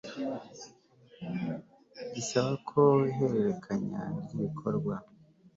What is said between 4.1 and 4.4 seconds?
ry